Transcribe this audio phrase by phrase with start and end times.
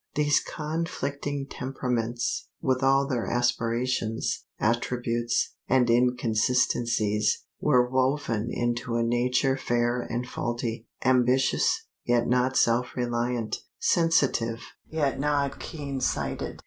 [0.15, 9.55] These conflicting temperaments, with all their aspirations, attributes, and inconsistencies, were woven into a nature
[9.55, 16.59] fair and faulty; ambitious, yet not self reliant; sensitive, yet not keen sighted.